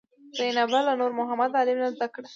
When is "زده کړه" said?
1.95-2.27